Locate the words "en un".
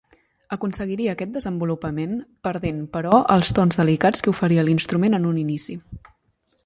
5.19-5.39